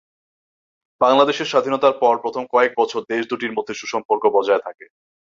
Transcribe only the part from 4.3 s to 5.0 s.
বজায় থাকে।